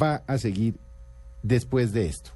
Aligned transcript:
va 0.00 0.22
a 0.26 0.38
seguir 0.38 0.74
después 1.42 1.92
de 1.92 2.06
esto? 2.06 2.30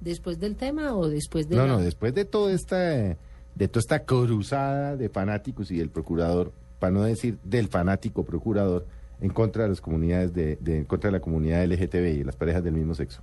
¿Después 0.00 0.38
del 0.40 0.56
tema 0.56 0.94
o 0.94 1.08
después 1.08 1.48
de 1.48 1.56
No, 1.56 1.66
la- 1.66 1.72
no, 1.74 1.78
después 1.80 2.14
de 2.14 2.24
toda 2.24 2.52
esta 2.52 3.16
de 3.56 3.68
toda 3.68 3.80
esta 3.80 4.04
cruzada 4.04 4.96
de 4.96 5.08
fanáticos 5.08 5.70
y 5.70 5.76
del 5.76 5.90
procurador, 5.90 6.52
para 6.78 6.92
no 6.92 7.02
decir 7.02 7.36
del 7.44 7.68
fanático 7.68 8.24
procurador, 8.24 8.86
en 9.20 9.28
contra 9.30 9.64
de 9.64 9.68
las 9.70 9.80
comunidades 9.80 10.32
de, 10.32 10.56
de- 10.60 10.78
en 10.78 10.84
contra 10.84 11.08
de 11.08 11.12
la 11.18 11.20
comunidad 11.20 11.62
LGTBI 11.64 12.20
y 12.20 12.24
las 12.24 12.36
parejas 12.36 12.64
del 12.64 12.74
mismo 12.74 12.94
sexo. 12.94 13.20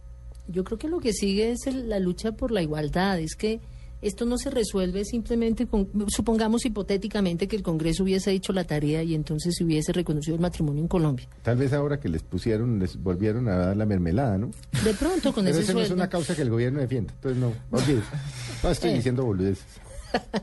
Yo 0.48 0.64
creo 0.64 0.78
que 0.78 0.90
lo 0.90 1.00
que 1.00 1.14
sigue 1.14 1.52
es 1.52 1.66
el- 1.66 1.90
la 1.90 2.00
lucha 2.00 2.34
por 2.34 2.52
la 2.52 2.62
igualdad. 2.62 3.20
Es 3.20 3.36
que 3.36 3.60
esto 4.02 4.26
no 4.26 4.38
se 4.38 4.50
resuelve 4.50 5.04
simplemente 5.06 5.66
con, 5.68 5.90
supongamos 6.08 6.66
hipotéticamente 6.66 7.48
que 7.48 7.56
el 7.56 7.64
Congreso 7.64 8.04
hubiese 8.04 8.32
hecho 8.32 8.54
la 8.54 8.64
tarea 8.64 9.02
y 9.04 9.16
entonces 9.16 9.56
se 9.58 9.64
hubiese 9.64 9.92
reconocido 9.94 10.36
el 10.36 10.42
matrimonio 10.42 10.82
en 10.82 10.88
Colombia. 10.88 11.28
Tal 11.44 11.58
vez 11.58 11.74
ahora 11.74 12.00
que 12.00 12.10
les 12.10 12.22
pusieron, 12.24 12.80
les 12.80 13.02
volvieron 13.02 13.48
a 13.48 13.56
dar 13.58 13.78
la 13.78 13.86
mermelada, 13.86 14.38
¿no? 14.38 14.52
De 14.84 14.94
pronto 14.94 15.34
con 15.34 15.46
Pero 15.46 15.56
ese 15.56 15.64
esa 15.64 15.74
no 15.74 15.80
es 15.82 15.88
sueldo. 15.88 15.96
una 16.04 16.10
causa 16.10 16.36
que 16.36 16.42
el 16.44 16.50
gobierno 16.50 16.80
defienda. 16.80 17.14
Entonces 17.14 17.42
no. 17.42 17.54
No 17.72 18.70
estoy 18.70 18.90
Eh. 18.92 18.96
diciendo 18.96 19.26
boludeces. 19.26 19.66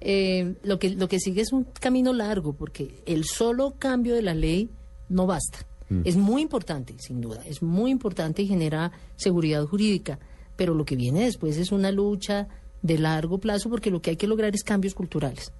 Eh, 0.00 0.54
lo, 0.64 0.78
que, 0.78 0.90
lo 0.90 1.08
que 1.08 1.18
sigue 1.18 1.40
es 1.42 1.52
un 1.52 1.64
camino 1.80 2.12
largo, 2.12 2.52
porque 2.52 3.02
el 3.06 3.24
solo 3.24 3.74
cambio 3.78 4.14
de 4.14 4.22
la 4.22 4.34
ley 4.34 4.68
no 5.08 5.26
basta. 5.26 5.58
Es 6.04 6.16
muy 6.16 6.42
importante, 6.42 6.94
sin 6.98 7.20
duda, 7.20 7.40
es 7.46 7.62
muy 7.62 7.90
importante 7.92 8.42
y 8.42 8.46
genera 8.48 8.90
seguridad 9.16 9.64
jurídica, 9.64 10.18
pero 10.56 10.74
lo 10.74 10.84
que 10.84 10.96
viene 10.96 11.24
después 11.24 11.56
es 11.56 11.70
una 11.70 11.92
lucha 11.92 12.48
de 12.84 12.98
largo 12.98 13.38
plazo, 13.38 13.68
porque 13.68 13.90
lo 13.90 14.00
que 14.00 14.10
hay 14.10 14.16
que 14.16 14.28
lograr 14.28 14.54
es 14.54 14.62
cambios 14.62 14.94
culturales. 14.94 15.50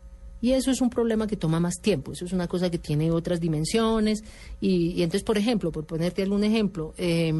Y 0.42 0.52
eso 0.52 0.70
es 0.70 0.82
un 0.82 0.90
problema 0.90 1.26
que 1.26 1.36
toma 1.36 1.58
más 1.58 1.76
tiempo, 1.80 2.12
eso 2.12 2.26
es 2.26 2.32
una 2.34 2.46
cosa 2.46 2.68
que 2.70 2.78
tiene 2.78 3.10
otras 3.10 3.40
dimensiones. 3.40 4.22
Y, 4.60 4.90
y 4.90 5.02
entonces, 5.02 5.24
por 5.24 5.38
ejemplo, 5.38 5.72
por 5.72 5.86
ponerte 5.86 6.22
algún 6.22 6.44
ejemplo, 6.44 6.92
eh, 6.98 7.32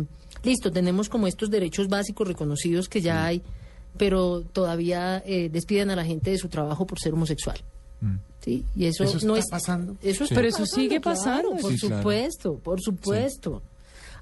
listo, 0.42 0.72
tenemos 0.72 1.10
como 1.10 1.26
estos 1.26 1.50
derechos 1.50 1.88
básicos 1.88 2.26
reconocidos 2.26 2.88
que 2.88 3.02
ya 3.02 3.26
hay, 3.26 3.42
pero 3.98 4.40
todavía 4.40 5.22
eh, 5.26 5.50
despiden 5.52 5.90
a 5.90 5.96
la 5.96 6.04
gente 6.04 6.30
de 6.30 6.38
su 6.38 6.48
trabajo 6.48 6.86
por 6.86 6.98
ser 6.98 7.12
homosexual. 7.12 7.58
¿Sí? 8.40 8.64
Y 8.76 8.84
eso, 8.86 9.04
¿Eso 9.04 9.26
no 9.26 9.36
está 9.36 9.56
es 9.56 9.62
pasando? 9.62 9.96
Eso 10.02 10.24
está 10.24 10.34
Pero 10.36 10.48
eso 10.48 10.58
pasando, 10.60 10.74
sigue 10.82 11.00
claro, 11.00 11.18
pasando. 11.18 11.50
por 11.56 11.72
Sí, 11.72 11.78
claro. 11.78 11.96
supuesto, 11.96 12.54
por 12.58 12.80
supuesto. 12.80 13.62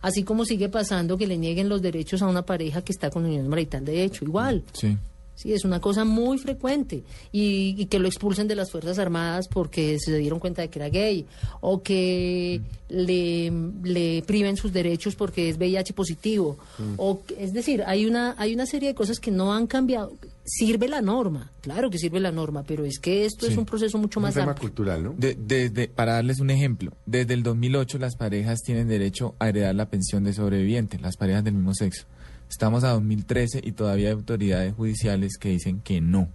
Así 0.01 0.23
como 0.25 0.45
sigue 0.45 0.69
pasando 0.69 1.17
que 1.17 1.27
le 1.27 1.39
nieguen 1.39 1.69
los 1.69 1.83
derechos 1.83 2.23
a 2.23 2.27
una 2.27 2.43
pareja 2.43 2.83
que 2.83 2.93
está 2.93 3.11
con 3.11 3.25
unión 3.25 3.49
marital 3.49 3.85
de 3.85 4.03
hecho, 4.05 4.25
igual. 4.25 4.63
Sí. 4.73 4.97
Sí, 5.34 5.52
es 5.52 5.64
una 5.64 5.80
cosa 5.80 6.05
muy 6.05 6.38
frecuente. 6.38 7.02
Y, 7.33 7.75
y 7.78 7.86
que 7.86 7.98
lo 7.98 8.06
expulsen 8.06 8.47
de 8.48 8.55
las 8.55 8.70
Fuerzas 8.70 8.98
Armadas 8.98 9.48
porque 9.48 9.98
se 9.98 10.16
dieron 10.19 10.38
cuenta 10.38 10.62
de 10.62 10.69
que 10.69 10.78
era 10.78 10.88
gay. 10.88 11.27
O 11.61 11.83
que 11.83 12.61
le, 12.88 13.50
le 13.83 14.22
priven 14.27 14.56
sus 14.56 14.72
derechos 14.72 15.14
porque 15.16 15.48
es 15.48 15.56
VIH 15.58 15.94
positivo. 15.94 16.58
O, 16.97 17.22
que- 17.25 17.42
es 17.42 17.53
decir, 17.53 17.83
hay 17.86 18.06
una, 18.06 18.34
hay 18.38 18.55
una 18.55 18.66
serie 18.66 18.88
de 18.91 18.94
cosas 18.94 19.19
que 19.20 19.30
no 19.30 19.53
han 19.53 19.66
cambiado. 19.66 20.12
Sirve 20.44 20.88
la 20.88 21.00
norma, 21.00 21.53
claro 21.60 21.88
que 21.88 21.98
sirve 21.98 22.19
la 22.19 22.32
norma, 22.32 22.65
pero 22.66 22.84
es 22.84 22.98
que 22.98 23.25
esto 23.25 23.47
es 23.47 23.56
un 23.56 23.65
proceso 23.65 23.97
mucho 23.97 24.19
Un 24.19 24.25
más 24.25 24.34
tema 24.34 24.47
amplio. 24.50 24.69
cultural, 24.69 25.03
¿no? 25.04 25.15
De- 25.16 25.37
desde, 25.38 25.87
para 25.87 26.15
darles 26.15 26.41
un 26.41 26.50
ejemplo, 26.50 26.92
desde 27.06 27.34
el 27.34 27.44
2008 27.44 27.98
las 27.98 28.16
parejas 28.16 28.60
tienen 28.62 28.88
derecho 28.88 29.37
a 29.38 29.48
heredar 29.48 29.75
la 29.76 29.88
pensión 29.88 30.25
de 30.25 30.32
sobreviviente, 30.32 30.98
las 30.98 31.16
parejas 31.16 31.44
del 31.44 31.54
mismo 31.54 31.72
sexo. 31.75 32.06
Estamos 32.53 32.85
a 32.85 32.91
2013 32.91 33.63
y 33.65 33.73
todavía 33.73 34.09
hay 34.09 34.13
autoridades 34.13 34.75
judiciales 34.75 35.39
que 35.41 35.49
dicen 35.49 35.81
que 35.81 36.03
no. 36.03 36.29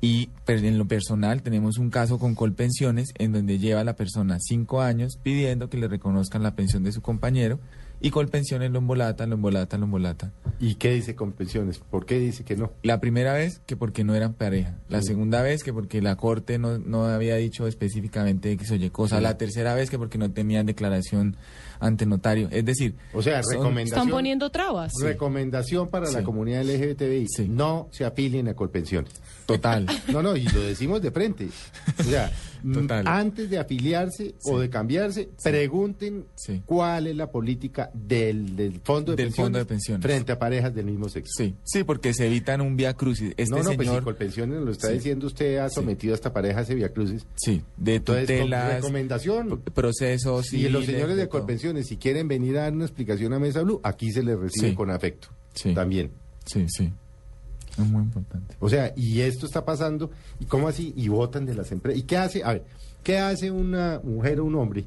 Y 0.00 0.30
pues, 0.46 0.62
en 0.62 0.78
lo 0.78 0.86
personal 0.86 1.42
tenemos 1.42 1.76
un 1.76 1.90
caso 1.90 2.20
con 2.20 2.36
Colpensiones 2.36 3.12
en 3.18 3.32
donde 3.32 3.58
lleva 3.58 3.80
a 3.80 3.84
la 3.84 3.96
persona 3.96 4.38
cinco 4.38 4.80
años 4.80 5.18
pidiendo 5.20 5.68
que 5.68 5.76
le 5.76 5.88
reconozcan 5.88 6.44
la 6.44 6.54
pensión 6.54 6.84
de 6.84 6.92
su 6.92 7.02
compañero 7.02 7.58
y 8.00 8.10
Colpensiones 8.10 8.70
lo 8.70 8.78
embolata, 8.78 9.26
lo 9.26 9.34
embolata, 9.36 9.78
lo 9.78 9.84
embolata. 9.84 10.32
¿Y 10.60 10.74
qué 10.76 10.92
dice 10.92 11.14
con 11.14 11.32
pensiones? 11.32 11.78
¿Por 11.78 12.04
qué 12.06 12.18
dice 12.18 12.44
que 12.44 12.56
no? 12.56 12.72
La 12.82 13.00
primera 13.00 13.32
vez 13.32 13.60
que 13.66 13.76
porque 13.76 14.04
no 14.04 14.14
eran 14.14 14.34
pareja. 14.34 14.76
La 14.88 15.00
Sí. 15.00 15.08
segunda 15.08 15.42
vez 15.42 15.62
que 15.64 15.72
porque 15.72 16.02
la 16.02 16.16
corte 16.16 16.58
no, 16.58 16.78
no 16.78 17.06
había 17.06 17.36
dicho 17.36 17.66
específicamente 17.66 18.56
que 18.56 18.64
se 18.66 18.74
oye 18.74 18.90
cosa. 18.90 19.16
Sí. 19.18 19.22
La 19.22 19.36
tercera 19.38 19.74
vez 19.74 19.90
que 19.90 19.98
porque 19.98 20.18
no 20.18 20.30
tenían 20.30 20.66
declaración 20.66 21.36
ante 21.80 22.06
notario. 22.06 22.48
Es 22.50 22.64
decir, 22.64 22.94
O 23.12 23.22
sea, 23.22 23.42
son- 23.42 23.54
recomendación. 23.54 23.98
Están 23.98 24.10
poniendo 24.10 24.50
trabas. 24.50 24.92
Recomendación 25.02 25.88
para 25.88 26.10
la 26.10 26.22
comunidad 26.22 26.62
LGBTI. 26.62 27.26
Sí. 27.28 27.48
No 27.48 27.88
se 27.90 28.04
afilien 28.04 28.48
a 28.48 28.54
Colpensiones. 28.54 29.12
total. 29.46 29.86
No, 30.14 30.22
no, 30.22 30.36
y 30.36 30.44
lo 30.44 30.60
decimos 30.60 31.02
de 31.02 31.10
frente. 31.10 31.48
O 31.98 32.02
sea, 32.02 32.30
Total. 32.72 33.06
antes 33.06 33.50
de 33.50 33.58
afiliarse 33.58 34.34
o 34.44 34.58
de 34.58 34.70
cambiarse, 34.70 35.28
pregunten 35.42 36.24
Sí. 36.34 36.62
cuál 36.64 37.06
es 37.08 37.16
la 37.16 37.30
política 37.30 37.83
del, 37.92 38.56
del 38.56 38.80
fondo 38.80 39.12
de 39.12 39.16
Del 39.16 39.26
pensiones 39.26 39.34
fondo 39.46 39.58
de 39.58 39.64
pensiones. 39.66 40.02
frente 40.02 40.32
a 40.32 40.38
parejas 40.38 40.74
del 40.74 40.86
mismo 40.86 41.08
sexo. 41.08 41.32
Sí, 41.36 41.54
sí, 41.64 41.84
porque 41.84 42.14
se 42.14 42.26
evitan 42.26 42.60
un 42.60 42.76
vía 42.76 42.94
crucis. 42.94 43.30
Este 43.36 43.50
no, 43.50 43.58
no, 43.58 43.64
pues 43.64 43.78
si 43.78 43.84
señor, 43.84 44.04
Colpensiones 44.04 44.60
lo 44.62 44.70
está 44.70 44.88
Sí. 44.88 44.94
diciendo 44.94 45.26
usted, 45.26 45.58
ha 45.58 45.68
Sí. 45.68 45.74
sometido 45.76 46.14
a 46.14 46.16
esta 46.16 46.32
pareja 46.32 46.60
a 46.60 46.62
ese 46.62 46.74
via 46.74 46.88
crucis. 46.92 47.26
sí, 47.36 47.62
de 47.76 47.96
Entonces, 47.96 48.26
tutelas, 48.26 48.74
recomendación. 48.76 49.60
procesos 49.74 50.52
Y 50.52 50.68
los 50.68 50.84
señores 50.86 51.16
de 51.16 51.26
todo. 51.26 51.40
Colpensiones, 51.40 51.86
si 51.86 51.96
quieren 51.96 52.28
venir 52.28 52.56
a 52.58 52.62
dar 52.62 52.72
una 52.72 52.84
explicación 52.84 53.32
a 53.32 53.38
Mesa 53.38 53.62
Blue, 53.62 53.80
aquí 53.82 54.10
se 54.12 54.22
les 54.22 54.38
recibe 54.38 54.70
Sí. 54.70 54.74
con 54.74 54.90
afecto. 54.90 55.28
Sí. 55.54 55.74
También. 55.74 56.10
Sí, 56.46 56.66
sí. 56.68 56.92
Es 57.72 57.84
muy 57.86 58.02
importante. 58.02 58.54
O 58.60 58.68
sea, 58.68 58.92
y 58.96 59.20
esto 59.22 59.46
está 59.46 59.64
pasando, 59.64 60.10
¿y 60.38 60.44
cómo 60.44 60.68
así? 60.68 60.92
Y 60.96 61.08
votan 61.08 61.44
de 61.44 61.54
las 61.54 61.72
empresas. 61.72 62.00
¿Y 62.00 62.04
qué 62.04 62.16
hace? 62.16 62.44
A 62.44 62.52
ver, 62.52 62.64
¿qué 63.02 63.18
hace 63.18 63.50
una 63.50 64.00
mujer 64.04 64.38
o 64.40 64.44
un 64.44 64.54
hombre 64.54 64.84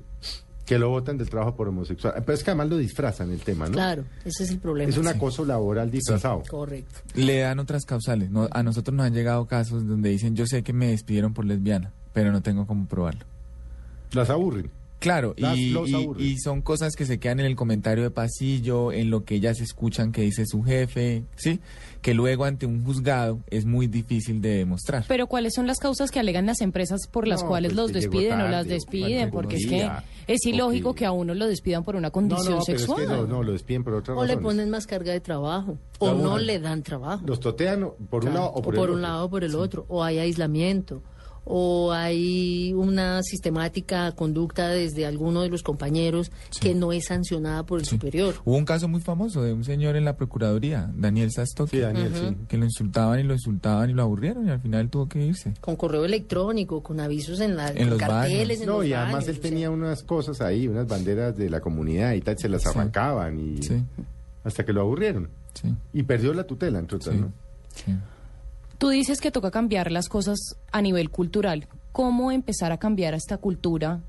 que 0.68 0.78
lo 0.78 0.90
votan 0.90 1.18
del 1.18 1.30
trabajo 1.30 1.56
por 1.56 1.68
homosexual? 1.70 2.14
Pero 2.18 2.34
es 2.34 2.44
que 2.44 2.52
además 2.52 2.70
lo 2.70 2.78
disfrazan 2.78 3.32
el 3.32 3.40
tema, 3.40 3.66
¿no? 3.68 3.72
Claro, 3.72 4.04
ese 4.26 4.44
es 4.44 4.52
el 4.52 4.60
problema. 4.60 4.90
Es 4.90 4.98
un 4.98 5.06
Sí. 5.06 5.10
acoso 5.10 5.46
laboral 5.46 5.90
disfrazado. 5.90 6.44
Correcto. 6.48 7.00
Le 7.16 7.40
dan 7.40 7.58
otras 7.60 7.86
causales. 7.86 8.30
No, 8.30 8.48
a 8.52 8.62
nosotros 8.64 8.94
nos 8.96 9.06
han 9.08 9.14
llegado 9.14 9.48
casos 9.48 9.88
donde 9.88 10.10
dicen, 10.10 10.36
yo 10.36 10.46
sé 10.46 10.62
que 10.64 10.74
me 10.74 10.88
despidieron 10.90 11.34
por 11.34 11.46
lesbiana, 11.46 11.92
pero 12.14 12.32
no 12.32 12.42
tengo 12.42 12.68
cómo 12.68 12.86
probarlo. 12.86 13.26
Las 14.12 14.30
aburren. 14.30 14.70
Claro, 15.00 15.36
y, 15.38 16.38
son 16.40 16.62
cosas 16.62 16.96
que 16.96 17.06
se 17.06 17.20
quedan 17.20 17.40
en 17.40 17.46
el 17.46 17.56
comentario 17.56 18.04
de 18.04 18.10
pasillo, 18.10 18.92
en 18.92 19.12
lo 19.12 19.24
que 19.26 19.36
ellas 19.36 19.60
escuchan 19.62 20.12
que 20.12 20.22
dice 20.24 20.46
su 20.48 20.64
jefe, 20.64 21.24
¿sí? 21.36 21.60
Que 22.02 22.14
luego 22.16 22.46
ante 22.46 22.66
un 22.66 22.84
juzgado 22.84 23.40
es 23.50 23.66
muy 23.66 23.86
difícil 23.88 24.42
de 24.42 24.50
demostrar. 24.58 25.06
Pero 25.08 25.28
¿cuáles 25.28 25.54
son 25.54 25.68
las 25.68 25.78
causas 25.78 26.10
que 26.10 26.20
alegan 26.20 26.48
las 26.48 26.62
empresas 26.62 27.02
por 27.12 27.28
las 27.28 27.44
No, 27.44 27.48
cuales 27.50 27.74
pues 27.74 27.78
los 27.78 27.94
despiden 27.94 28.42
o 28.42 28.48
las 28.48 28.68
despiden? 28.68 29.30
Porque 29.30 29.58
es 29.58 29.68
que 29.68 29.88
es 30.28 30.46
ilógico 30.46 30.94
que- 30.96 31.06
a 31.06 31.12
uno 31.12 31.34
lo 31.36 31.48
despidan 31.48 31.84
por 31.84 31.96
una 31.96 32.08
No, 32.08 32.12
condición 32.12 32.56
no, 32.58 32.64
pero 32.66 32.80
sexual. 32.80 33.02
es 33.04 33.08
que 33.08 33.14
no, 33.16 33.28
no, 33.28 33.44
lo 33.44 33.52
despiden 33.52 33.84
por 33.84 33.94
otra 33.94 34.16
O 34.16 34.26
le 34.26 34.38
ponen 34.38 34.70
más 34.72 34.88
carga 34.88 35.12
de 35.14 35.20
trabajo. 35.20 35.78
O 36.00 36.14
no 36.14 36.38
le 36.40 36.60
dan 36.60 36.82
trabajo. 36.82 37.24
Los 37.26 37.40
totean 37.40 37.84
o- 37.84 37.94
por 38.10 38.26
un 38.26 38.34
lado 38.34 38.52
o 38.52 38.62
por, 38.64 38.74
el 38.74 38.80
un 38.80 38.86
otro. 38.90 38.98
lado 39.02 39.26
o 39.26 39.30
por 39.30 39.44
el 39.44 39.56
otro. 39.56 39.86
O 39.90 40.04
hay 40.04 40.18
aislamiento. 40.20 41.02
O 41.50 41.94
hay 41.94 42.74
una 42.74 43.24
sistemática 43.24 44.12
conducta 44.12 44.68
desde 44.70 45.06
alguno 45.06 45.42
de 45.44 45.50
los 45.50 45.64
compañeros 45.64 46.30
que 46.60 46.76
no 46.76 46.92
es 46.92 47.06
sancionada 47.06 47.64
por 47.66 47.80
el 47.80 47.86
Sí. 47.86 47.92
superior. 47.92 48.36
Hubo 48.44 48.58
un 48.58 48.66
caso 48.66 48.88
muy 48.88 49.00
famoso 49.00 49.42
de 49.42 49.54
un 49.54 49.64
señor 49.64 49.96
en 49.96 50.04
la 50.06 50.18
Procuraduría, 50.18 50.92
Daniel 50.96 51.32
Sastoki, 51.32 51.78
Sí, 51.78 51.80
Daniel, 51.80 52.12
sí. 52.14 52.36
que 52.50 52.58
lo 52.58 52.66
insultaban 52.66 53.20
y 53.20 53.24
lo 53.24 53.34
insultaban 53.34 53.90
y 53.90 53.94
lo 53.94 54.02
aburrieron 54.04 54.46
y 54.48 54.52
al 54.52 54.60
final 54.60 54.90
tuvo 54.90 55.08
que 55.08 55.26
irse. 55.26 55.54
Con 55.62 55.76
correo 55.78 56.04
electrónico, 56.06 56.84
con 56.84 57.00
avisos 57.00 57.40
en, 57.40 57.56
la, 57.56 57.70
En 57.70 57.78
con 57.78 57.90
los 57.92 58.00
carteles, 58.00 58.48
baños. 58.60 58.62
en 58.62 58.68
No, 58.68 58.78
los 58.80 58.86
y 58.88 58.94
además 58.94 59.14
baños, 59.14 59.30
él 59.30 59.40
tenía 59.40 59.70
unas 59.72 60.04
cosas 60.04 60.42
ahí, 60.42 60.68
unas 60.68 60.88
banderas 60.88 61.38
de 61.38 61.50
la 61.50 61.62
comunidad 61.62 62.14
y 62.14 62.22
tal, 62.22 62.38
se 62.38 62.50
las 62.50 62.64
Sí. 62.64 62.70
arrancaban 62.70 63.40
y 63.40 63.62
Sí, 63.64 63.82
hasta 64.44 64.66
que 64.66 64.74
lo 64.74 64.82
aburrieron. 64.82 65.30
sí, 65.54 65.74
Y 65.94 66.04
perdió 66.04 66.34
la 66.34 66.44
tutela, 66.44 66.80
entre 66.80 66.98
otras, 66.98 67.16
sí. 67.16 67.22
¿no? 67.22 67.32
Tú 68.78 68.90
dices 68.90 69.20
que 69.22 69.32
toca 69.32 69.52
cambiar 69.52 69.92
las 69.92 70.08
cosas 70.10 70.38
a 70.72 70.82
nivel 70.82 71.10
cultural. 71.10 71.68
¿Cómo 71.92 72.32
empezar 72.32 72.72
a 72.72 72.78
cambiar 72.78 73.14
esta 73.14 73.38
cultura? 73.38 74.02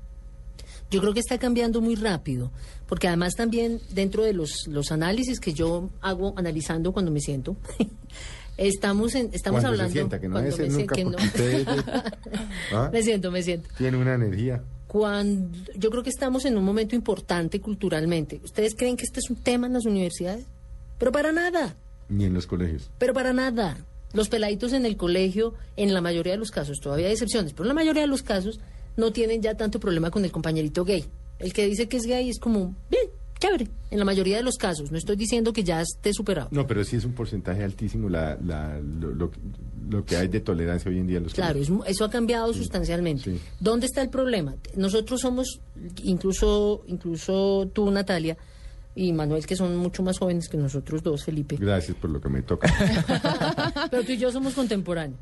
Yo 0.91 1.01
creo 1.01 1.13
que 1.13 1.19
está 1.19 1.37
cambiando 1.37 1.81
muy 1.81 1.95
rápido, 1.95 2.51
porque 2.87 3.07
además 3.07 3.35
también 3.35 3.79
dentro 3.91 4.23
de 4.23 4.33
los, 4.33 4.67
los 4.67 4.91
análisis 4.91 5.39
que 5.39 5.53
yo 5.53 5.89
hago 6.01 6.33
analizando 6.35 6.91
cuando 6.93 7.11
me 7.11 7.19
siento, 7.19 7.55
estamos 8.57 9.13
en, 9.15 9.29
estamos 9.33 9.61
Cuando 9.61 9.69
hablando 9.69 9.89
se 9.93 9.99
sienta, 9.99 10.19
que 10.19 10.27
no 10.27 10.33
cuando 10.33 10.57
me 10.57 10.67
nunca, 10.69 10.95
que 10.95 11.05
no. 11.05 11.17
usted 11.17 11.67
¿ah? 12.73 12.89
me 12.91 13.03
siento, 13.03 13.31
me 13.31 13.43
siento. 13.43 13.69
tiene 13.77 13.97
una 13.97 14.15
energía. 14.15 14.63
cuando 14.87 15.57
yo 15.75 15.89
creo 15.91 16.01
que 16.03 16.09
estamos 16.09 16.45
en 16.45 16.57
un 16.57 16.63
momento 16.63 16.95
importante 16.95 17.59
culturalmente. 17.61 18.41
¿Ustedes 18.43 18.73
creen 18.75 18.97
que 18.97 19.03
este 19.05 19.19
es 19.19 19.29
un 19.29 19.37
tema 19.37 19.67
en 19.67 19.73
las 19.73 19.85
universidades? 19.85 20.45
Pero 20.97 21.11
para 21.11 21.31
nada, 21.31 21.75
Ni 22.09 22.25
en 22.25 22.33
los 22.33 22.47
colegios. 22.47 22.89
pero 22.97 23.13
para 23.13 23.31
nada. 23.31 23.77
Los 24.13 24.29
peladitos 24.29 24.73
en 24.73 24.85
el 24.85 24.97
colegio, 24.97 25.53
en 25.77 25.93
la 25.93 26.01
mayoría 26.01 26.33
de 26.33 26.39
los 26.39 26.51
casos, 26.51 26.79
todavía 26.79 27.07
hay 27.07 27.13
excepciones, 27.13 27.53
pero 27.53 27.63
en 27.65 27.69
la 27.69 27.73
mayoría 27.75 28.01
de 28.01 28.07
los 28.07 28.23
casos 28.23 28.59
no 28.97 29.11
tienen 29.11 29.41
ya 29.41 29.55
tanto 29.55 29.79
problema 29.79 30.09
con 30.11 30.25
el 30.25 30.31
compañerito 30.31 30.83
gay. 30.83 31.05
El 31.37 31.53
que 31.53 31.65
dice 31.67 31.87
que 31.87 31.97
es 31.97 32.03
gay 32.05 32.29
es 32.29 32.39
como, 32.39 32.75
bien, 32.89 33.03
chévere, 33.39 33.67
en 33.91 33.99
la 33.99 34.03
mayoría 34.05 34.35
de 34.37 34.43
los 34.43 34.57
casos. 34.57 34.91
No 34.91 34.97
estoy 34.97 35.15
diciendo 35.15 35.53
que 35.53 35.63
ya 35.63 35.79
esté 35.81 36.11
superado. 36.13 36.49
No, 36.51 36.67
pero 36.67 36.83
sí 36.83 36.95
es 36.97 37.05
un 37.05 37.13
porcentaje 37.13 37.63
altísimo 37.63 38.09
la, 38.09 38.37
la, 38.43 38.79
lo, 38.79 39.11
lo- 39.13 39.31
lo 39.89 40.05
que 40.05 40.17
hay 40.17 40.27
de 40.27 40.39
tolerancia 40.41 40.91
hoy 40.91 40.99
en 40.99 41.07
día 41.07 41.17
en 41.17 41.23
los 41.23 41.33
Claro, 41.33 41.59
es 41.59 41.69
eso 41.87 42.03
ha 42.05 42.09
cambiado 42.09 42.53
sustancialmente. 42.53 43.23
sí. 43.23 43.39
¿Dónde 43.59 43.85
está 43.85 44.01
el 44.01 44.09
problema? 44.09 44.55
Nosotros 44.75 45.21
somos, 45.21 45.61
incluso, 46.03 46.83
incluso 46.87 47.69
tú, 47.73 47.89
Natalia, 47.91 48.37
y 48.99 49.13
Manuel, 49.13 49.45
que 49.45 49.55
son 49.55 49.77
mucho 49.77 50.03
más 50.03 50.19
jóvenes 50.19 50.49
que 50.49 50.57
nosotros 50.57 51.01
dos, 51.01 51.23
Felipe. 51.23 51.55
Gracias 51.55 51.95
por 51.95 52.09
lo 52.09 52.19
que 52.19 52.27
me 52.27 52.41
toca. 52.41 52.67
Pero 53.89 54.03
tú 54.03 54.11
y 54.11 54.17
yo 54.17 54.29
somos 54.29 54.53
contemporáneos. 54.53 55.17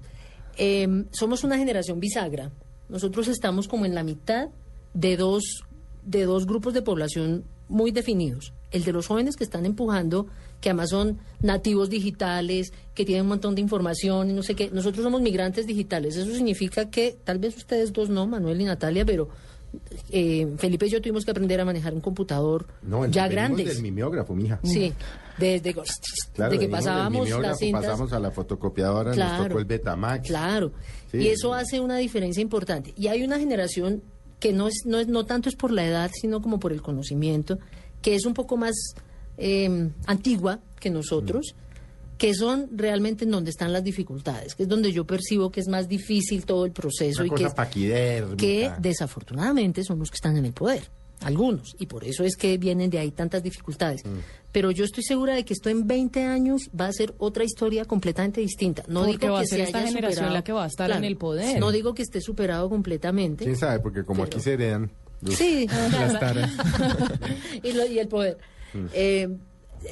Eh, 0.57 1.06
somos 1.12 1.44
una 1.44 1.59
generación 1.59 2.00
bisagra. 2.00 2.51
Nosotros 2.89 3.27
estamos 3.27 3.68
como 3.68 3.85
en 3.85 3.94
la 3.94 4.03
mitad 4.03 4.50
de 4.95 5.15
dos, 5.15 5.62
de 6.03 6.24
dos 6.24 6.47
grupos 6.47 6.74
de 6.74 6.81
población 6.81 7.44
muy 7.69 7.91
definidos. 7.91 8.51
El 8.71 8.83
de 8.83 8.94
los 8.94 9.06
jóvenes 9.06 9.35
que 9.35 9.44
están 9.44 9.63
empujando, 9.63 10.25
que 10.59 10.69
además 10.69 10.89
son 10.89 11.19
nativos 11.39 11.91
digitales, 11.91 12.74
que 12.95 13.06
tienen 13.06 13.25
un 13.25 13.29
montón 13.29 13.53
de 13.53 13.62
información 13.62 14.31
y 14.31 14.33
no 14.33 14.41
sé 14.41 14.56
qué. 14.56 14.71
Nosotros 14.71 15.03
somos 15.03 15.21
migrantes 15.21 15.68
digitales. 15.68 16.15
Eso 16.15 16.33
significa 16.33 16.89
que, 16.89 17.15
tal 17.24 17.38
vez 17.38 17.56
ustedes 17.56 17.94
dos 17.94 18.09
no, 18.09 18.25
Manuel 18.25 18.59
y 18.59 18.63
Natalia, 18.63 19.06
pero 19.06 19.29
eh, 20.10 20.48
Felipe 20.58 20.86
y 20.88 20.90
yo 20.90 21.02
tuvimos 21.02 21.25
que 21.25 21.31
aprender 21.31 21.60
a 21.60 21.66
manejar 21.66 21.94
un 21.94 22.02
computador 22.02 22.68
No, 22.81 23.06
ya 23.06 23.28
grandes. 23.28 23.68
del 23.68 23.81
mimeógrafo, 23.81 24.34
mija. 24.36 24.60
Sí, 24.64 24.94
desde, 25.38 25.75
Claro, 26.34 26.52
de 26.52 26.60
que 26.60 26.68
pasábamos 26.69 27.30
las 27.30 27.60
cintas. 27.60 27.86
pasamos 27.86 28.14
a 28.14 28.19
la 28.19 28.31
fotocopiadora, 28.31 29.16
nos 29.16 29.48
tocó 29.48 29.60
el 29.60 29.66
Betamax. 29.66 30.28
Claro. 30.28 30.72
Sí. 31.12 31.18
Y 31.18 31.28
eso 31.28 31.54
hace 31.54 31.80
una 31.80 31.98
diferencia 31.98 32.42
importante. 32.42 32.94
Y 32.98 33.08
hay 33.08 33.24
una 33.24 33.38
generación 33.40 34.02
que 34.40 34.54
no 34.54 34.68
es, 34.68 34.84
no 34.86 35.00
es, 35.00 35.08
no 35.08 35.25
tanto 35.25 35.50
es 35.50 35.56
por 35.56 35.72
la 35.72 35.86
edad, 35.86 36.12
sino 36.13 36.42
como 36.42 36.60
por 36.60 36.72
el 36.72 36.81
conocimiento, 36.81 37.58
que 38.02 38.16
es 38.16 38.25
un 38.25 38.34
poco 38.34 38.58
más 38.58 38.75
eh, 39.38 39.90
antigua 40.06 40.60
que 40.80 40.90
nosotros, 40.90 41.56
que 42.18 42.34
son 42.34 42.68
realmente 42.72 43.25
en 43.25 43.31
donde 43.31 43.52
están 43.52 43.72
las 43.74 43.84
dificultades, 43.84 44.56
que 44.56 44.64
es 44.64 44.69
donde 44.69 44.92
yo 44.92 45.06
percibo 45.06 45.52
que 45.52 45.60
es 45.60 45.68
más 45.68 45.88
difícil 45.88 46.46
todo 46.46 46.66
el 46.66 46.72
proceso 46.72 47.22
Una 47.22 47.28
y 47.28 47.30
cosa 47.30 47.69
que, 47.69 48.36
que 48.38 48.72
desafortunadamente 48.80 49.84
son 49.84 50.00
los 50.00 50.10
que 50.10 50.16
están 50.16 50.36
en 50.38 50.46
el 50.46 50.54
poder, 50.54 50.84
algunos, 51.22 51.75
y 51.80 51.86
por 51.88 52.04
eso 52.04 52.24
es 52.24 52.36
que 52.36 52.58
vienen 52.58 52.90
de 52.90 53.00
ahí 53.00 53.12
tantas 53.12 53.42
dificultades. 53.44 54.04
Mm. 54.06 54.18
Pero 54.52 54.72
yo 54.72 54.86
estoy 54.86 55.04
segura 55.04 55.36
de 55.36 55.46
que 55.46 55.54
esto 55.54 55.69
en 55.69 55.86
20 55.86 56.24
años 56.24 56.69
va 56.80 56.88
a 56.88 56.92
ser 56.92 57.14
otra 57.19 57.44
historia 57.44 57.86
completamente 57.86 58.42
distinta. 58.42 58.84
No 58.88 59.02
Porque 59.06 59.18
digo 59.18 59.34
va 59.34 59.40
a 59.40 59.42
que 59.44 59.48
ser 59.48 59.58
se 59.60 59.63
esta 59.66 59.78
haya 59.80 59.88
generación 59.88 60.16
superado. 60.16 60.34
la 60.34 60.44
que 60.44 60.52
va 60.54 60.63
a 60.63 60.68
estar 60.68 60.92
en 60.92 61.04
el 61.04 61.18
poder. 61.18 61.60
No 61.60 61.72
digo 61.72 61.94
que 61.94 62.02
esté 62.02 62.22
superado 62.22 62.70
completamente. 62.70 63.44
¿Quién 63.46 63.58
sabe? 63.58 63.80
Porque 63.80 64.04
como 64.04 64.24
Pero- 64.24 64.38
aquí 64.38 64.44
se 64.44 64.54
heredan 64.54 64.92
los- 65.22 65.36
Sí, 65.36 65.68
las 65.92 66.13
y, 67.63 67.72
lo- 67.74 67.86
y 67.86 68.00
el 68.00 68.08
poder. 68.08 68.38
Mm. 68.74 68.86
Eh, 68.94 69.28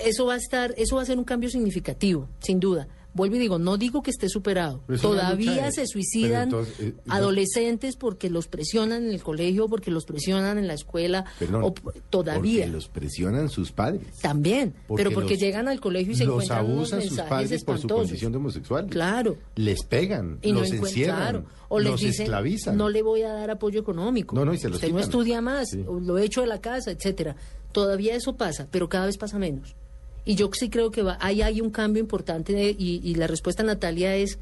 eso 0.03 0.25
va 0.25 0.33
a 0.33 0.37
estar, 0.37 0.73
eso 0.77 0.95
va 0.95 1.01
a 1.01 1.05
ser 1.05 1.17
un 1.17 1.23
cambio 1.23 1.49
significativo, 1.49 2.29
sin 2.39 2.59
duda. 2.59 2.87
Vuelvo 3.15 3.37
y 3.37 3.39
digo, 3.39 3.57
no 3.57 3.77
digo 3.77 4.03
que 4.03 4.11
esté 4.11 4.29
superado. 4.29 4.83
Es 4.89 5.01
Todavía 5.01 5.71
se 5.71 5.87
suicidan 5.87 6.43
entonces, 6.43 6.79
eh, 6.81 6.93
adolescentes 7.07 7.95
porque 7.95 8.29
los 8.29 8.47
presionan 8.47 9.05
en 9.05 9.11
el 9.11 9.23
colegio, 9.23 9.67
porque 9.67 9.89
los 9.89 10.05
presionan 10.05 10.57
en 10.57 10.67
la 10.67 10.73
escuela, 10.73 11.25
Perdón, 11.39 11.63
o 11.63 11.73
todavía. 12.09 12.63
Porque 12.65 12.73
los 12.73 12.87
presionan 12.89 13.49
sus 13.49 13.71
padres. 13.71 14.01
También, 14.21 14.75
pero 14.95 15.11
porque 15.11 15.31
los- 15.35 15.39
llegan 15.39 15.67
al 15.67 15.79
colegio 15.79 16.13
y 16.13 16.15
se 16.15 16.25
los 16.25 16.43
encuentran 16.43 16.65
unos 16.65 16.93
abusan 16.93 17.01
sus 17.09 17.21
padres 17.21 17.63
por 17.63 17.79
su 17.79 17.87
condición 17.87 18.31
de 18.33 18.37
homosexual. 18.37 18.87
Claro. 18.87 19.37
Les 19.55 19.83
pegan, 19.83 20.39
Y 20.41 20.51
los 20.51 20.69
encierran, 20.71 21.15
claro. 21.17 21.45
o 21.69 21.79
les 21.79 21.91
los 21.91 22.01
dicen, 22.01 22.23
esclavizan. 22.23 22.75
no 22.77 22.89
le 22.89 23.01
voy 23.01 23.21
a 23.23 23.31
dar 23.31 23.49
apoyo 23.49 23.79
económico. 23.79 24.35
No, 24.35 24.43
no, 24.45 24.53
y 24.53 24.57
se 24.57 24.67
los 24.69 24.75
Usted 24.77 24.91
no 24.91 24.99
estudia 24.99 25.39
más, 25.41 25.69
Sí. 25.69 25.83
lo 25.87 26.17
echo 26.17 26.41
de 26.41 26.47
la 26.47 26.59
casa, 26.59 26.91
etcétera. 26.91 27.35
Todavía 27.71 28.15
eso 28.15 28.35
pasa, 28.35 28.67
pero 28.71 28.87
cada 28.89 29.05
vez 29.05 29.17
pasa 29.17 29.39
menos. 29.39 29.75
Y 30.25 30.35
yo 30.35 30.49
sí 30.53 30.69
creo 30.69 30.89
que 30.89 31.05
ahí 31.19 31.43
hay 31.43 31.61
un 31.61 31.69
cambio 31.69 32.01
importante 32.01 32.75
y, 32.77 33.15
la 33.15 33.27
respuesta, 33.27 33.61
Natalia, 33.61 34.15
es, 34.15 34.39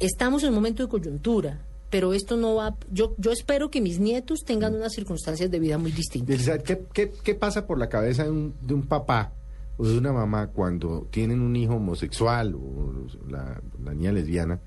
estamos 0.00 0.42
en 0.42 0.48
un 0.48 0.56
momento 0.56 0.82
de 0.82 0.88
coyuntura, 0.88 1.60
pero 1.90 2.12
esto 2.12 2.36
no 2.36 2.56
va, 2.56 2.76
yo, 2.90 3.14
yo 3.18 3.30
espero 3.30 3.70
que 3.70 3.80
mis 3.80 4.00
nietos 4.00 4.40
tengan 4.44 4.74
unas 4.74 4.92
circunstancias 4.92 5.48
de 5.50 5.60
vida 5.60 5.78
muy 5.78 5.92
distintas. 5.92 6.34
Elizabeth, 6.34 6.62
¿qué, 6.64 6.84
qué, 6.92 7.12
qué 7.22 7.34
pasa 7.36 7.66
por 7.66 7.78
la 7.78 7.88
cabeza 7.88 8.24
de 8.24 8.30
un, 8.30 8.54
de 8.60 8.74
un 8.74 8.82
papá 8.82 9.32
o 9.76 9.86
de 9.86 9.96
una 9.96 10.12
mamá 10.12 10.48
cuando 10.48 11.06
tienen 11.10 11.40
un 11.40 11.54
hijo 11.54 11.74
homosexual 11.74 12.54
o 12.54 13.06
la, 13.30 13.60
la 13.84 13.94
niña 13.94 14.12
lesbiana 14.12 14.58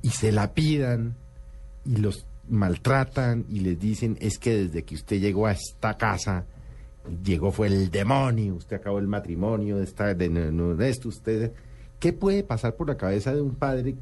y 0.00 0.10
se 0.10 0.32
la 0.32 0.54
pidan 0.54 1.16
y 1.84 1.96
los 1.96 2.26
maltratan 2.48 3.46
y 3.48 3.60
les 3.60 3.78
dicen 3.78 4.16
es 4.20 4.38
que 4.38 4.64
desde 4.64 4.82
que 4.82 4.94
usted 4.94 5.18
llegó 5.20 5.46
a 5.46 5.52
esta 5.52 5.96
casa 5.96 6.46
llegó 7.24 7.52
fue 7.52 7.66
el 7.66 7.90
demonio, 7.90 8.54
usted 8.54 8.76
acabó 8.76 8.98
el 8.98 9.06
matrimonio 9.06 9.76
de 9.78 9.84
esta 9.84 10.14
de, 10.14 10.28
no- 10.28 10.74
de 10.74 10.88
esto 10.88 11.08
usted 11.08 11.52
¿qué 12.00 12.12
puede 12.12 12.42
pasar 12.42 12.74
por 12.76 12.88
la 12.88 12.96
cabeza 12.96 13.34
de 13.34 13.40
un 13.42 13.54
padre 13.54 13.94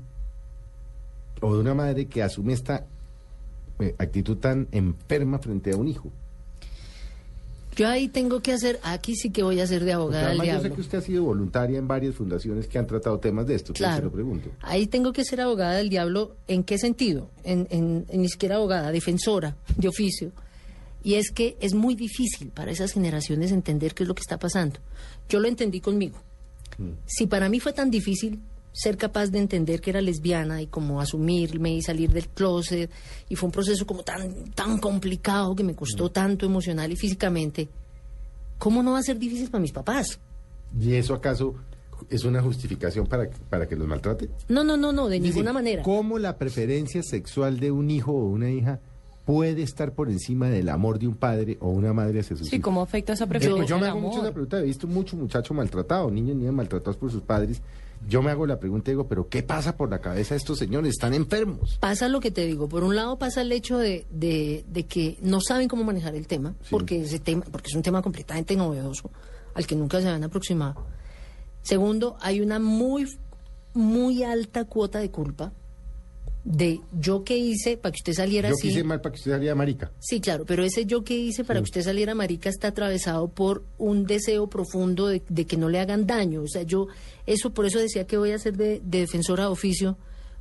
o 1.41 1.55
de 1.55 1.61
una 1.61 1.75
madre 1.75 2.07
que 2.07 2.23
asume 2.23 2.53
esta 2.53 2.85
eh, 3.81 3.95
actitud 3.99 4.37
tan 4.39 4.69
enferma 4.73 5.39
frente 5.39 5.73
a 5.73 5.77
un 5.77 5.89
hijo? 5.89 6.11
Yo 7.75 7.89
ahí 7.89 8.09
tengo 8.09 8.41
que 8.41 8.53
hacer, 8.53 8.79
aquí 8.83 9.17
sí 9.17 9.31
que 9.31 9.43
voy 9.43 9.59
a 9.59 9.67
ser 9.67 9.83
de 9.85 9.95
abogada 9.95 10.29
del 10.29 10.41
además 10.41 10.47
yo 10.47 10.53
sé 10.53 10.59
diablo. 10.61 10.75
que 10.75 10.81
usted 10.83 10.99
ha 10.99 11.01
sido 11.01 11.25
voluntaria 11.25 11.79
en 11.79 11.89
varias 11.89 12.15
fundaciones 12.15 12.67
que 12.67 12.79
han 12.79 12.87
tratado 12.87 13.19
temas 13.19 13.47
de 13.47 13.55
esto, 13.55 13.71
entonces 13.73 13.87
se 13.87 13.93
Claro. 13.95 14.05
lo 14.09 14.13
pregunto. 14.13 14.51
Ahí 14.61 14.87
tengo 14.87 15.13
que 15.15 15.25
ser 15.25 15.41
abogada 15.41 15.73
del 15.77 15.89
diablo. 15.89 16.37
¿En 16.49 16.65
qué 16.65 16.77
sentido? 16.77 17.31
En, 17.45 17.67
en- 17.71 18.05
en 18.11 18.21
ni 18.21 18.29
siquiera 18.29 18.57
abogada, 18.57 18.93
defensora 18.93 19.57
de 19.77 19.89
oficio. 19.89 20.33
Y 21.05 21.15
es 21.15 21.31
que 21.31 21.57
es 21.61 21.75
muy 21.75 21.95
difícil 21.95 22.49
para 22.49 22.71
esas 22.71 22.93
generaciones 22.93 23.51
entender 23.53 23.95
qué 23.95 24.05
es 24.05 24.09
lo 24.09 24.15
que 24.15 24.21
está 24.23 24.39
pasando. 24.39 24.79
Yo 25.29 25.41
lo 25.41 25.49
entendí 25.49 25.81
conmigo. 25.81 26.17
Si 27.07 27.27
para 27.27 27.49
mí 27.49 27.61
fue 27.61 27.73
tan 27.73 27.91
difícil 27.91 28.41
ser 28.73 28.97
capaz 28.97 29.27
de 29.27 29.39
entender 29.39 29.81
que 29.83 29.91
era 29.91 30.01
lesbiana 30.01 30.63
y 30.63 30.67
como 30.67 31.01
asumirme 31.01 31.75
y 31.75 31.83
salir 31.83 32.11
del 32.11 32.29
closet, 32.29 32.91
y 33.29 33.37
fue 33.37 33.49
un 33.49 33.53
proceso 33.53 33.87
como 33.87 34.03
tan, 34.03 34.51
tan 34.53 34.79
complicado 34.79 35.55
que 35.55 35.63
me 35.65 35.75
costó 35.75 36.11
tanto 36.11 36.47
emocional 36.47 36.91
y 36.91 36.97
físicamente, 36.97 37.69
¿cómo 38.59 38.83
no 38.83 38.93
va 38.93 39.01
a 39.01 39.03
ser 39.03 39.19
difícil 39.19 39.51
para 39.51 39.61
mis 39.61 39.73
papás? 39.73 40.19
¿Y 40.81 40.95
eso 40.95 41.13
acaso 41.15 41.55
es 42.09 42.25
una 42.25 42.41
justificación 42.43 43.07
para, 43.07 43.29
que- 43.29 43.37
para 43.51 43.69
que 43.69 43.77
los 43.77 43.87
maltrate? 43.87 44.31
No, 44.49 44.65
no, 44.65 44.77
no, 44.79 44.91
no, 44.93 45.09
de 45.09 45.21
ninguna 45.21 45.51
decir, 45.51 45.55
manera. 45.55 45.83
¿Cómo 45.83 46.19
la 46.19 46.39
preferencia 46.39 47.03
sexual 47.03 47.61
de 47.61 47.71
un 47.71 47.91
hijo 47.91 48.13
o 48.13 48.25
una 48.25 48.51
hija 48.51 48.81
puede 49.25 49.63
estar 49.63 49.93
por 49.95 50.11
encima 50.11 50.49
del 50.51 50.69
amor 50.69 50.99
de 50.99 51.07
un 51.07 51.15
padre 51.15 51.57
o 51.61 51.69
una 51.71 51.93
madre 51.93 52.21
hacia 52.21 52.37
sus 52.37 52.49
Sí, 52.49 52.57
hijos? 52.57 52.65
¿cómo 52.65 52.83
afecta 52.83 53.13
esa 53.13 53.25
Eh, 53.25 53.29
preferencia 53.29 53.57
pues 53.59 53.69
yo 53.69 53.79
me 53.79 53.87
hago 53.87 54.01
mucho 54.01 54.23
la 54.23 54.33
pregunta, 54.33 54.59
he 54.59 54.63
visto 54.63 54.87
mucho 54.87 55.17
muchacho 55.17 55.55
maltratado, 55.55 56.11
niños 56.11 56.33
y 56.33 56.39
niñas 56.39 56.55
maltratados 56.55 56.97
por 56.97 57.11
sus 57.13 57.23
padres. 57.23 57.63
Yo 58.09 58.21
me 58.21 58.33
hago 58.33 58.47
la 58.47 58.59
pregunta 58.59 58.91
y 58.91 58.95
digo, 58.95 59.07
¿pero 59.07 59.29
qué 59.29 59.45
pasa 59.45 59.77
por 59.77 59.89
la 59.89 60.01
cabeza 60.01 60.35
de 60.35 60.39
estos 60.39 60.59
señores? 60.59 60.91
Están 60.91 61.15
enfermos. 61.15 61.77
Pasa 61.79 62.09
lo 62.09 62.19
que 62.19 62.33
te 62.33 62.45
digo. 62.47 62.69
Por 62.69 62.83
un 62.83 62.97
lado 62.97 63.17
pasa 63.17 63.43
el 63.43 63.53
hecho 63.53 63.79
de, 63.79 64.07
de- 64.11 64.65
de 64.69 64.87
que 64.87 65.19
no 65.23 65.41
saben 65.41 65.69
cómo 65.69 65.85
manejar 65.85 66.17
el 66.17 66.27
tema, 66.27 66.55
Sí. 66.63 66.69
porque, 66.73 67.03
ese 67.03 67.21
tema, 67.21 67.45
porque 67.53 67.69
es 67.71 67.77
un 67.77 67.83
tema 67.83 68.03
completamente 68.03 68.57
novedoso, 68.57 69.09
al 69.55 69.69
que 69.69 69.77
nunca 69.77 70.01
se 70.01 70.09
han 70.09 70.25
aproximado. 70.25 70.85
Segundo, 71.63 72.17
hay 72.21 72.41
una 72.41 72.59
muy, 72.59 73.07
muy 73.73 74.25
alta 74.25 74.65
cuota 74.65 74.99
de 74.99 75.13
culpa 75.13 75.53
de 76.45 76.81
yo 76.99 77.23
que 77.23 77.39
hice 77.39 77.77
para 77.77 77.93
que 77.93 77.99
usted 77.99 78.13
saliera 78.15 78.49
Yo 78.49 78.57
así. 78.57 78.69
quise 78.69 78.83
mal 78.83 79.01
para 79.01 79.13
que 79.13 79.19
usted 79.21 79.31
saliera 79.31 79.55
marica. 79.55 79.93
Sí, 80.01 80.21
claro, 80.21 80.45
pero 80.45 80.65
ese 80.65 80.87
yo 80.87 81.05
que 81.05 81.17
hice 81.17 81.45
para 81.45 81.61
que 81.61 81.65
usted 81.65 81.83
saliera 81.83 82.15
marica 82.17 82.49
está 82.49 82.69
atravesado 82.69 83.29
por 83.29 83.63
un 83.79 84.07
deseo 84.07 84.49
profundo 84.49 85.07
de, 85.07 85.23
de 85.29 85.45
que 85.47 85.57
no 85.57 85.69
le 85.69 85.79
hagan 85.79 86.07
daño. 86.07 86.43
O 86.43 86.49
sea, 86.49 86.63
yo, 86.63 86.89
eso, 87.27 87.51
por 87.55 87.67
eso 87.67 87.79
decía 87.79 88.07
que 88.09 88.17
voy 88.17 88.33
a 88.33 88.39
ser 88.39 88.57
de, 88.57 88.81
de 88.85 88.99
defensora 89.01 89.45
de 89.45 89.51
oficio, 89.51 89.97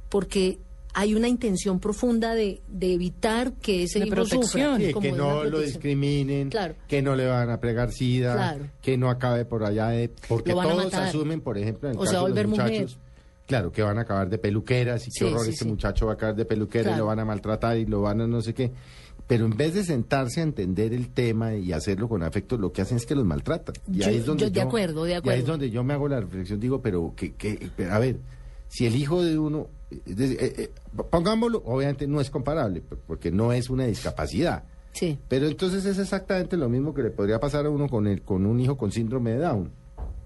porque 0.09 0.57
hay 0.93 1.13
una 1.15 1.29
intención 1.29 1.79
profunda 1.79 2.33
de, 2.35 2.61
de 2.67 2.93
evitar 2.93 3.53
que 3.53 3.83
ese 3.83 3.99
De 3.99 4.07
hijo 4.07 4.15
protección. 4.15 4.43
sufra. 4.73 4.77
Sí, 4.87 4.91
como 4.91 5.03
que 5.03 5.11
no 5.13 5.43
lo 5.45 5.59
discriminen, 5.59 6.49
Claro. 6.49 6.75
que 6.87 7.01
no 7.01 7.15
le 7.15 7.27
van 7.27 7.49
a 7.49 7.61
pregar 7.61 7.91
sida, 7.93 8.33
Claro. 8.33 8.67
que 8.81 8.97
no 8.97 9.09
acabe 9.09 9.45
por 9.45 9.63
allá 9.63 9.89
de... 9.89 10.09
Porque 10.27 10.51
todos 10.51 10.75
matar. 10.85 11.03
asumen, 11.03 11.39
por 11.41 11.57
ejemplo, 11.57 11.87
en 11.89 11.95
el 11.95 12.01
O 12.01 12.03
caso 12.03 12.27
de 12.27 12.41
los 12.43 12.49
mujer. 12.49 12.71
muchachos, 12.71 12.97
claro, 13.51 13.71
que 13.71 13.81
van 13.81 13.97
a 13.97 14.01
acabar 14.03 14.29
de 14.29 14.37
peluqueras 14.37 15.05
y 15.07 15.11
Sí, 15.11 15.19
qué 15.19 15.25
horror, 15.25 15.43
sí, 15.43 15.49
este 15.51 15.65
sí. 15.65 15.69
muchacho 15.69 16.05
va 16.05 16.13
a 16.13 16.15
acabar 16.15 16.35
de 16.35 16.45
peluquera 16.45 16.95
y 16.95 16.97
lo 16.97 17.05
van 17.05 17.19
a 17.19 17.25
maltratar 17.25 17.77
y 17.77 17.85
lo 17.85 18.01
van 18.01 18.21
a 18.21 18.27
no 18.27 18.41
sé 18.41 18.53
qué. 18.53 18.71
Pero 19.27 19.45
en 19.45 19.55
vez 19.57 19.73
de 19.73 19.83
sentarse 19.83 20.39
a 20.39 20.43
entender 20.43 20.93
el 20.93 21.09
tema 21.09 21.53
y 21.55 21.73
hacerlo 21.73 22.07
con 22.07 22.23
afecto, 22.23 22.57
lo 22.57 22.71
que 22.71 22.81
hacen 22.81 22.95
es 22.97 23.05
que 23.05 23.13
los 23.15 23.25
maltratan. 23.25 23.75
Y 23.91 23.97
Yo- 23.99 24.07
ahí 24.07 24.15
es 24.17 24.25
donde 24.25 24.45
yo 24.45 24.49
de 24.51 24.61
acuerdo, 24.61 25.03
de 25.03 25.09
Y 25.11 25.13
ahí 25.13 25.19
acuerdo. 25.19 25.39
es 25.39 25.45
donde 25.45 25.69
yo 25.69 25.83
me 25.83 25.93
hago 25.93 26.07
la 26.07 26.21
reflexión, 26.21 26.59
digo, 26.61 26.81
pero 26.81 27.13
que, 27.15 27.33
que, 27.33 27.69
a 27.89 27.99
ver, 27.99 28.17
si 28.69 28.85
el 28.85 28.95
hijo 28.95 29.21
de 29.21 29.37
uno, 29.37 29.67
eh, 29.91 29.99
eh, 30.07 30.71
pongámoslo, 31.09 31.61
obviamente 31.65 32.07
no 32.07 32.21
es 32.21 32.29
comparable, 32.29 32.81
porque 33.07 33.31
no 33.31 33.51
es 33.53 33.69
una 33.69 33.85
discapacidad. 33.85 34.63
Sí. 34.93 35.17
Pero 35.27 35.47
entonces 35.47 35.85
es 35.85 35.97
exactamente 35.99 36.57
lo 36.57 36.67
mismo 36.69 36.93
que 36.93 37.01
le 37.03 37.11
podría 37.11 37.39
pasar 37.39 37.65
a 37.65 37.69
uno 37.69 37.87
con 37.89 38.07
el, 38.07 38.21
con 38.21 38.45
un 38.45 38.59
hijo 38.59 38.77
con 38.77 38.91
síndrome 38.91 39.31
de 39.31 39.37
Down, 39.39 39.71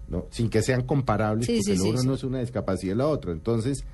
¿no? 0.08 0.28
Sin 0.30 0.50
que 0.50 0.62
sean 0.62 0.84
comparables, 0.84 1.46
Sí, 1.46 1.58
porque 1.58 1.74
sí, 1.74 1.78
lo 1.78 1.84
sí, 1.84 1.90
uno 1.92 2.04
no 2.04 2.14
es 2.16 2.24
una 2.24 2.40
discapacidad 2.40 2.94
y 2.94 2.98
la 2.98 3.08
otra. 3.08 3.32
Entonces, 3.32 3.86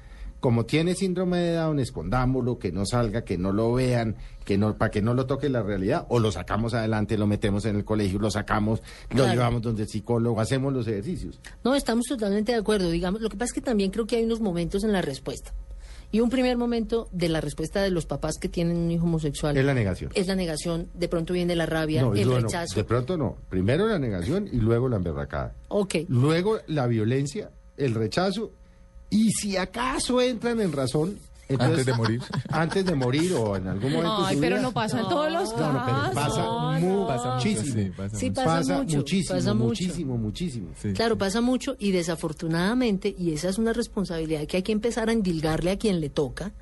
como 0.41 0.65
tiene 0.65 0.95
síndrome 0.95 1.37
de 1.37 1.53
Down, 1.53 1.79
escondámoslo, 1.79 2.57
que 2.57 2.71
no 2.71 2.85
salga, 2.85 3.23
que 3.23 3.37
no 3.37 3.53
lo 3.53 3.73
vean, 3.73 4.15
que 4.43 4.57
no, 4.57 4.75
para 4.75 4.89
que 4.89 5.01
no 5.01 5.13
lo 5.13 5.27
toque 5.27 5.49
la 5.49 5.61
realidad, 5.61 6.07
o 6.09 6.19
lo 6.19 6.31
sacamos 6.31 6.73
adelante, 6.73 7.15
lo 7.17 7.27
metemos 7.27 7.65
en 7.65 7.75
el 7.75 7.85
colegio, 7.85 8.19
lo 8.19 8.31
sacamos, 8.31 8.81
lo 9.11 9.27
llevamos 9.27 9.61
donde 9.61 9.83
el 9.83 9.87
psicólogo, 9.87 10.41
hacemos 10.41 10.73
los 10.73 10.87
ejercicios. 10.87 11.39
No, 11.63 11.75
estamos 11.75 12.05
totalmente 12.07 12.51
de 12.53 12.57
acuerdo. 12.57 12.89
Digamos, 12.89 13.21
lo 13.21 13.29
que 13.29 13.37
pasa 13.37 13.51
es 13.51 13.53
que 13.53 13.61
también 13.61 13.91
creo 13.91 14.07
que 14.07 14.15
hay 14.15 14.25
unos 14.25 14.41
momentos 14.41 14.83
en 14.83 14.91
la 14.91 15.03
respuesta. 15.03 15.53
Y 16.11 16.19
un 16.19 16.29
primer 16.29 16.57
momento 16.57 17.07
de 17.11 17.29
la 17.29 17.39
respuesta 17.39 17.81
de 17.81 17.89
los 17.89 18.05
papás 18.05 18.37
que 18.37 18.49
tienen 18.49 18.75
un 18.77 18.91
hijo 18.91 19.05
homosexual 19.05 19.55
Es 19.55 19.63
la 19.63 19.73
negación. 19.73 20.11
es 20.13 20.27
la 20.27 20.35
negación. 20.35 20.89
De 20.93 21.07
pronto 21.07 21.33
viene 21.33 21.55
la 21.55 21.65
rabia, 21.65 22.01
No, 22.01 22.13
el 22.13 22.23
luego 22.25 22.41
no, 22.41 22.47
rechazo. 22.47 22.75
de 22.75 22.83
pronto 22.83 23.17
no. 23.17 23.37
Primero 23.49 23.87
la 23.87 23.97
negación 23.97 24.49
y 24.51 24.57
luego 24.57 24.89
la 24.89 24.97
emberracada. 24.97 25.53
Ok. 25.69 25.95
Luego 26.09 26.59
la 26.67 26.87
violencia, 26.87 27.49
el 27.77 27.93
rechazo, 27.95 28.51
y 29.09 29.31
si 29.31 29.55
acaso 29.57 30.21
entran 30.21 30.59
en 30.61 30.71
razón. 30.73 31.17
Entonces- 31.53 31.79
Antes 31.79 31.85
de 31.85 31.93
morir. 31.93 32.21
Antes 32.49 32.85
de 32.85 32.95
morir 32.95 33.33
o 33.33 33.55
en 33.55 33.67
algún 33.67 33.91
momento. 33.91 34.25
Ay, 34.25 34.37
pero 34.39 34.55
vida. 34.57 34.61
no 34.63 34.71
pasa 34.73 34.99
en 34.99 35.07
todos 35.09 35.31
los 35.31 35.51
No, 35.55 35.73
no, 35.73 35.85
pero 35.85 35.97
casos. 35.97 36.13
pasa 36.15 36.79
no, 36.79 37.07
Pasa 37.07 37.35
muchísimo. 37.35 37.75
sí, 37.75 37.91
pasa 37.95 38.17
Sí, 38.17 38.29
mucho. 38.29 38.43
pasa 38.43 38.77
mucho, 38.77 38.97
muchísimo, 38.97 39.35
pasa 39.37 39.53
mucho. 39.53 39.67
muchísimo, 39.67 40.17
muchísimo. 40.17 40.67
Sí. 40.81 40.93
Claro, 40.93 41.17
pasa 41.17 41.41
mucho 41.41 41.75
y 41.79 41.91
desafortunadamente, 41.91 43.15
y 43.17 43.33
esa 43.33 43.49
es 43.49 43.57
una 43.57 43.73
responsabilidad 43.73 44.45
que 44.47 44.57
hay 44.57 44.63
que 44.63 44.71
empezar 44.71 45.09
a 45.09 45.13
endilgarle 45.13 45.71
a 45.71 45.77
quien 45.77 45.99
le 46.01 46.09
toca, 46.09 46.53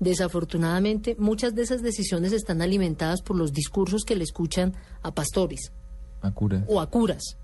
desafortunadamente 0.00 1.16
muchas 1.18 1.54
de 1.54 1.62
esas 1.62 1.82
decisiones 1.82 2.32
están 2.32 2.62
alimentadas 2.62 3.20
por 3.22 3.36
los 3.36 3.52
discursos 3.52 4.04
que 4.04 4.16
le 4.16 4.24
escuchan 4.24 4.74
a 5.02 5.12
pastores 5.12 5.72
A 6.22 6.32
o 6.66 6.80
a 6.80 6.86
curas 6.90 7.36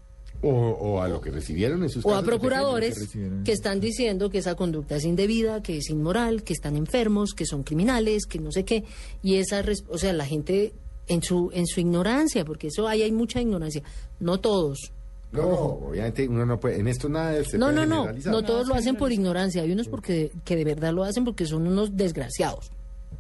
O, 0.47 0.51
o 0.51 1.01
a 1.01 1.09
lo 1.09 1.23
que 1.23 1.31
recibieron 1.31 1.83
en 1.83 1.89
sus 1.89 2.05
o 2.05 2.15
a 2.15 2.23
procuradores 2.23 3.09
que 3.45 3.53
están 3.53 3.81
diciendo 3.81 4.29
que 4.29 4.39
esa 4.39 4.55
conducta 4.55 4.97
es 4.97 5.05
indebida, 5.05 5.63
que 5.63 5.79
es 5.79 5.89
inmoral, 5.89 6.43
que 6.43 6.53
están 6.53 6.77
enfermos, 6.77 7.33
que 7.33 7.47
son 7.47 7.63
criminales, 7.63 8.27
que 8.27 8.39
no 8.39 8.53
sé 8.53 8.65
qué. 8.65 8.85
Y 9.23 9.37
esa, 9.37 9.65
o 9.89 9.97
sea, 9.97 10.13
la 10.13 10.27
gente 10.27 10.75
en 11.07 11.23
su 11.23 11.51
en 11.55 11.67
su 11.67 11.81
ignorancia, 11.81 12.45
porque 12.45 12.67
eso 12.69 12.87
ahí 12.87 13.03
hay 13.03 13.13
mucha 13.13 13.41
ignorancia. 13.41 13.83
No 14.21 14.39
todos. 14.39 14.93
No, 15.33 15.43
no, 15.43 15.57
obviamente 15.89 16.29
uno 16.29 16.47
no 16.47 16.61
puede. 16.61 16.79
En 16.79 16.89
esto 16.89 17.09
nada 17.09 17.43
se 17.45 17.59
No, 17.59 17.73
puede 17.73 17.87
no, 17.87 18.07
no. 18.07 18.13
No 18.31 18.43
todos 18.45 18.69
lo 18.69 18.75
hacen 18.75 18.97
por 18.97 19.13
ignorancia. 19.13 19.63
Hay 19.63 19.73
unos 19.73 19.89
porque 19.89 20.31
que 20.45 20.57
de 20.57 20.65
verdad 20.65 20.93
lo 20.93 21.05
hacen 21.05 21.25
porque 21.25 21.47
son 21.47 21.67
unos 21.67 21.97
desgraciados, 21.97 22.71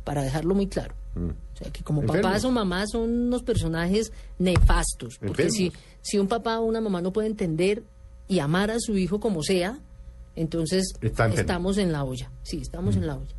para 0.04 0.22
dejarlo 0.22 0.54
muy 0.54 0.66
claro. 0.66 0.94
Mm. 1.14 1.30
O 1.54 1.56
sea, 1.56 1.70
que 1.70 1.82
como 1.82 2.02
papás 2.02 2.44
o 2.44 2.50
mamás 2.50 2.90
son 2.90 3.02
unos 3.02 3.42
personajes 3.42 4.12
nefastos. 4.38 5.18
Porque 5.18 5.50
si, 5.50 5.72
si 6.02 6.18
un 6.18 6.28
papá 6.28 6.58
o 6.58 6.64
una 6.64 6.80
mamá 6.80 7.00
no 7.00 7.12
puede 7.12 7.28
entender 7.28 7.84
y 8.28 8.40
amar 8.40 8.70
a 8.70 8.80
su 8.80 8.98
hijo 8.98 9.20
como 9.20 9.42
sea, 9.42 9.78
entonces 10.36 10.92
estamos 11.00 11.78
en 11.78 11.92
la 11.92 12.04
olla. 12.04 12.30
Sí, 12.42 12.58
estamos 12.60 12.96
en 12.96 13.06
la 13.06 13.16
olla. 13.16 13.34